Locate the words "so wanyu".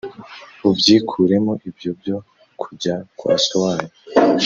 3.45-3.93